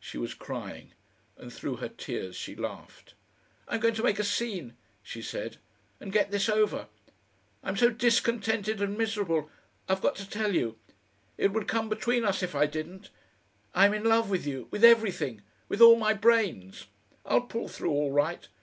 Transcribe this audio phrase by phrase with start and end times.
[0.00, 0.94] She was crying,
[1.36, 3.12] and through her tears she laughed.
[3.68, 5.58] "I'm going to make a scene," she said,
[6.00, 6.88] "and get this over.
[7.62, 9.50] I'm so discontented and miserable;
[9.86, 10.78] I've got to tell you.
[11.36, 13.10] It would come between us if I didn't.
[13.74, 16.86] I'm in love with you, with everything with all my brains.
[17.26, 18.48] I'll pull through all right.